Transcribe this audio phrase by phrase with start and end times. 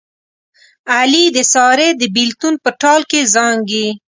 [0.95, 3.87] علي د سارې د بلېتون په ټال کې زانګي.